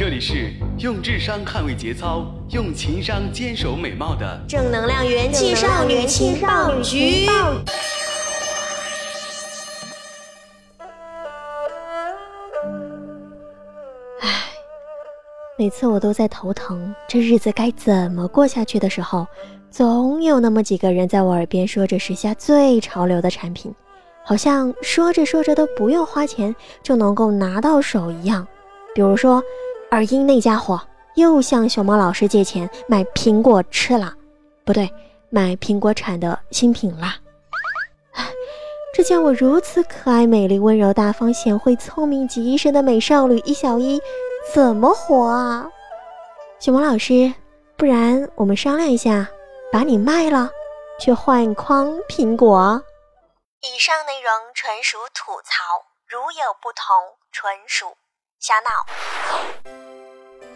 [0.00, 7.26] 这里是用智商捍卫节操，用情商坚守美貌的正能量元气少女情报局。
[14.20, 14.46] 唉，
[15.58, 19.26] 每次我都在头疼，这日子该怎么过下去的时候，
[19.70, 23.70] 总有那么几个人在我耳边说着时下最潮流的产品，
[24.24, 28.48] 好像说着说着都不用花钱就能够拿到手一样。
[28.94, 29.42] 比如说。
[29.90, 30.80] 耳音那家伙
[31.16, 34.14] 又向熊猫老师借钱买苹果吃了，
[34.64, 34.88] 不对，
[35.30, 37.16] 买苹果产的新品啦。
[38.94, 44.00] 这见我如此可爱、美丽、温柔、大方、贤惠、聪明极一身的美少女一小一，
[44.54, 45.68] 怎么活啊？
[46.60, 47.32] 熊猫老师，
[47.76, 49.28] 不然我们商量一下，
[49.72, 50.50] 把你卖了，
[51.00, 52.82] 去换筐苹果。
[53.62, 57.86] 以上内容纯属吐槽，如有不同，纯属
[58.38, 59.89] 瞎闹。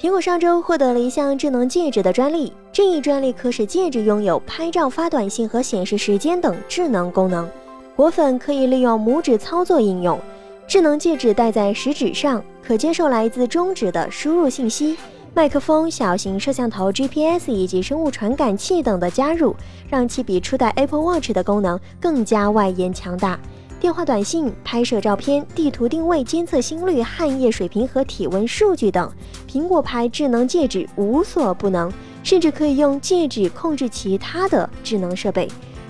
[0.00, 7.48] 苹果上周获得了一项智能戒指的专利，这一专利可使戒指拥有拍照、发短信和显示时间等智能功能。
[7.94, 10.18] 果粉可以利用拇指操作应用，
[10.66, 14.96] 智能戒指戴在食指上，可接受来自中指的输入信息。
[15.32, 19.54] 麦克风、小型摄像头、GPS 以及生物传感器等的加入，
[19.88, 23.38] 让其比初代 Apple Watch 的功能更加外延强大。
[23.84, 29.12] 电话短信、拍摄照片、地图定位、监测心率、汗液水平和体温数据等，
[29.46, 35.46] 苹果牌智能戒指无所不能，甚至可以用戒指控制其他的智能设备。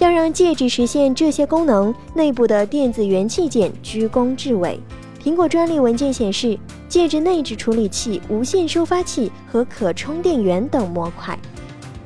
[0.00, 4.80] 要让戒指实现这些功能，内部的电子元器件居功至伟。
[5.22, 11.38] 苹果专利文件显示，戒指内置处理器、无线收发器和可充电源等模块。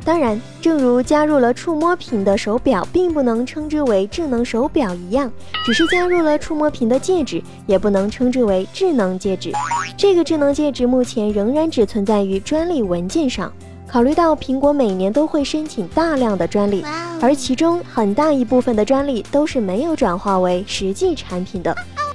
[0.05, 5.31] 当然，正如加入了触摸屏的手表并不能称之为智能手表一样，
[5.65, 9.53] 只是加入了触摸屏的戒指也不能称之为智能戒指。
[9.97, 13.53] 这个智能戒指目前仍然只存在于专利文件上。
[13.87, 16.85] 考虑到苹果每年都会申请大量的专利，
[17.21, 21.75] 而其中很大一部分的专利都是没有转化为实际产品的，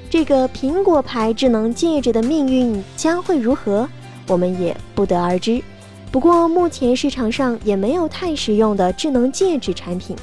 [0.10, 3.88] 这个苹果牌智能戒指的命运将会如何，
[4.28, 5.62] 我们也不得而知。
[6.16, 10.16] 不过，目前市场上也没有太实用的智能戒指产品，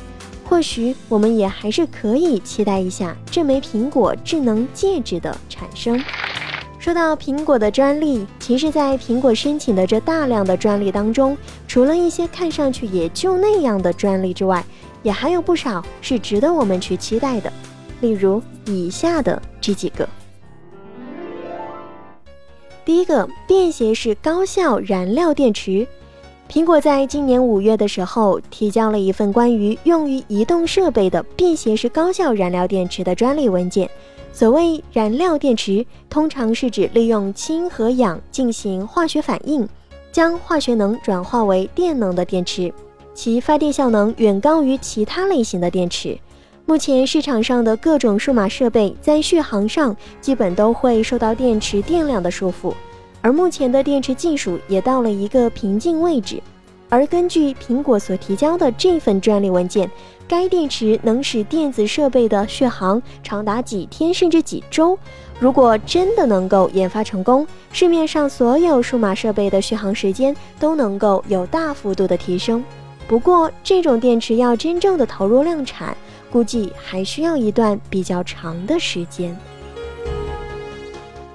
[0.42, 6.02] 或许我们也还是可以期待一下这枚苹果智能戒指的产生。
[6.78, 11.36] 说到苹果的专利，其实，在苹果申请的这大量的专利当中，
[11.68, 14.64] 除了一些看上去也就那样的专利之外，
[15.02, 17.52] 也还有不少是值得我们去期待的，
[18.00, 20.08] 例如以下的这几个。
[22.84, 25.86] 第一个便携式高效燃料电池，
[26.50, 33.88] 苹果在今年五月的时候提交了一份关于用于移动设备的便携式高效燃料电池的专利文件。
[34.32, 39.68] 所谓燃料电池，通常是指利用氢和氧进行化学反应，
[40.10, 42.72] 将化学能转化为电能的电池，
[43.14, 46.18] 其发电效能远高于其他类型的电池。
[46.64, 52.72] 目前市场上的各种数码设备在续航上基本都会受到电池电量的束缚，
[53.20, 56.40] 而目前的电池技术也到了一个瓶颈位置。
[56.88, 59.90] 而根据苹果所提交的这份专利文件，
[60.28, 64.96] 该电池能使电子设备的续航长达几天甚至几周。
[65.40, 72.62] 如果真的能够研发成功，市面上所有数码设备的续航时间都能够有大幅度的提升。
[73.08, 75.96] 不过，这种电池要真正的投入量产，
[76.32, 79.36] 估计还需要一段比较长的时间。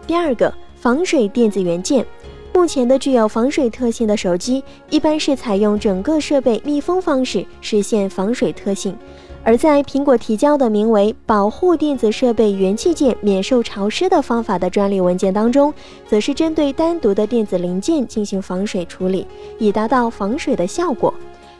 [0.07, 2.05] 第二个，防水电子元件。
[2.53, 8.97] 目前的具有防水特性的手机，一般是采用整个设备密封方式实现防水特性。
[9.43, 15.71] 而在苹果提交的名为“保护电子设备元器件免受潮湿的方法”的专利文件当中，
[16.07, 19.27] 则是针对单独的电子零件进行防水处理，
[19.59, 21.13] 以达到防水的效果。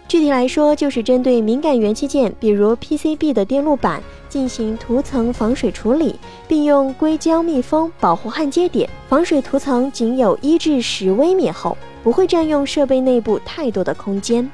[0.08, 6.16] 具体来说，就是针对敏感元器件，比如 PCB 的电路板进行涂层防水处理，
[6.48, 8.90] 并用硅胶密封保护焊接点。
[9.10, 14.50] 防水涂层仅有一至十微米厚，不会占用设备内部太多的空间。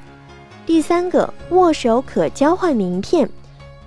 [0.65, 3.29] 第三个，握手可交换名片。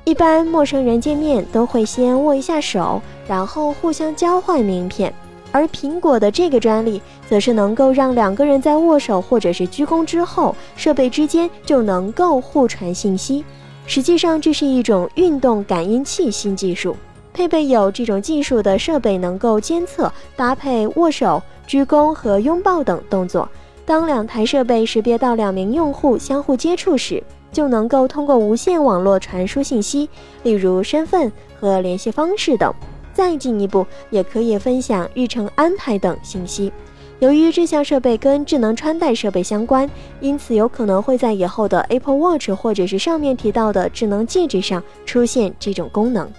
[0.05, 5.13] 一般陌生人见面都会先握一下手，然后互相交换名片。
[5.53, 13.45] 而苹果的这个专利，则是能够让两个人在握手或者是鞠躬之后，设备之间就能够互传信息。
[13.87, 16.97] 实际上，这是一种运动感应器新技术。
[17.33, 23.49] 配备有这种技术的设备，能够监测搭配握手、鞠躬和拥抱等动作。
[23.85, 27.23] 当两台设备识别到两名用户相互接触时，
[27.53, 30.09] 就能够通过无线网络传输信息，
[30.43, 32.75] 例如身份和联系方式等。
[33.17, 36.71] 再进一步，也可以分享日程安排等信息。
[37.19, 39.89] 由于这项设备跟智能穿戴设备相关，
[40.21, 46.31] 因此有可能会在以后的 Apple Watch 或者是上面提到的智能戒指上出现这种功能。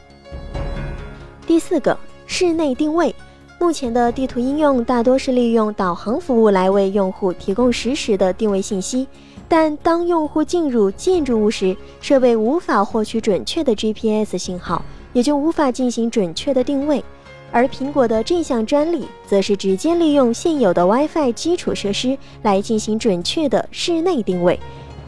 [1.48, 1.98] 第四个，
[2.28, 3.16] 室内定位。
[3.60, 9.08] 目前的地图应用大多是利用导航服务来为用户提供实时的定位信息，
[9.50, 17.04] 但当用户进入建筑物时，设备无法获取准确的 GPS 信号，也就无法进行准确的定位。
[17.52, 24.60] 而苹果的这项专利，则是直接利用现有的 WiFi 基础设施来进行准确的室内定位。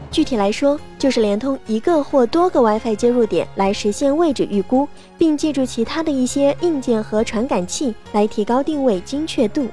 [0.10, 4.88] 具体来说，就是连通一个或多个 WiFi 接入点来实现位置预估，
[5.18, 9.68] 并借助其他的一些硬件和传感器来提高定位精确度。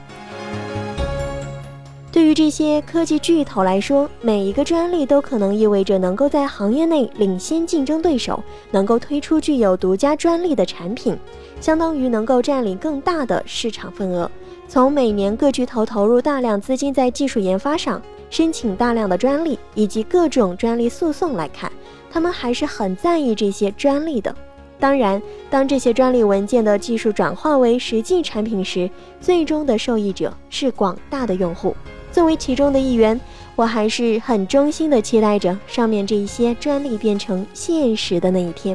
[2.17, 11.15] 对于这些科技巨头来说，每一个专利都可能意味着能够在行业内领先竞争对手，能够推出具有独家专利的产品，
[11.61, 14.31] 相当于能够占领更大的市场份额。
[14.67, 18.01] 从每年各巨头投入大量资金在技术研发上。
[18.31, 21.71] 申请大量的专利以及各种专利诉讼来看，
[22.11, 24.35] 他们还是很在意这些专利的。
[24.81, 25.21] 当然，
[25.51, 28.91] 当这些专利文件的技术转化为实际产品时，
[29.21, 31.77] 最终的受益者是广大的用户。
[32.17, 33.21] 作为其中的一员，
[33.57, 38.75] 我还是很衷心的期待着上面这一些专利变成现实的那一天。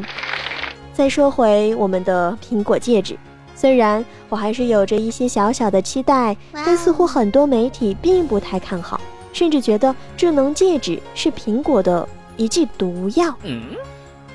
[0.93, 3.17] 再说回我们的苹果戒指，
[3.55, 9.01] 虽然我还是有着一些小小的期待，但似乎很多媒体并不太看好。
[9.33, 12.07] 甚至觉得智能戒指是苹果的
[12.37, 13.35] 一剂毒药。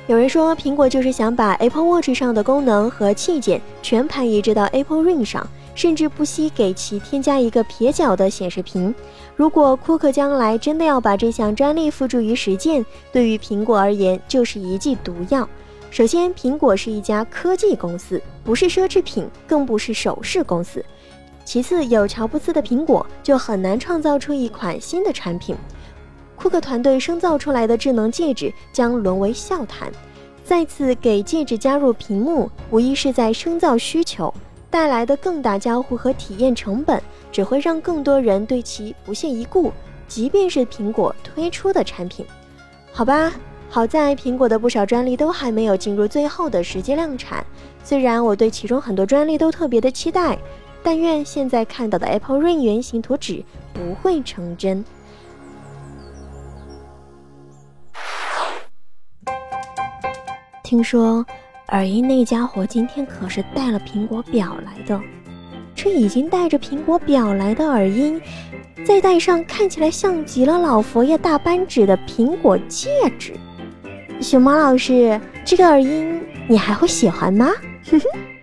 [0.08, 5.44] 有人说，苹果就是想把 Apple Watch 上的功能和器件全盘移植到 Apple Ring 上，
[5.74, 8.94] 甚至不惜给其添加一个撇脚的显示屏。
[9.34, 15.48] 如果库克将来真的要把这项专利付诸于实践，对于苹果而言就是一剂毒药。
[15.90, 20.84] 首先，苹果是一家科技公司，不是奢侈品，更不是首饰公司。
[21.44, 25.56] 其次，有乔布斯的苹果就很难创造出一款新的产品。
[26.36, 29.90] 库克团队生造出来的智能戒指将沦为笑谈。
[30.44, 34.32] 再次给戒指加入屏幕，无疑是在生造需求
[34.70, 37.02] 带来的更大交互和体验成本，
[37.32, 39.72] 只会让更多人对其不屑一顾。
[40.06, 42.24] 即便是苹果推出的产品，
[42.92, 43.32] 好吧，
[43.68, 47.44] 好在苹果的不少专利都还没有进入最后的实际量产。
[47.82, 50.38] 虽然我对其中很多专利都特别的期待。
[50.82, 53.42] 但愿现在看到的 Apple Ring 原型图纸
[53.72, 54.84] 不会成真。
[60.66, 61.24] 听说
[61.68, 65.00] 耳音那家伙今天可是带了苹果表来的，
[65.76, 68.20] 这已经带着苹果表来的耳音，
[68.84, 73.32] 再戴上看起来像极了老佛爷大扳指的苹果戒指，
[74.20, 77.46] 熊猫老师，这个耳音你还会喜欢吗？
[77.88, 78.35] 哼哼。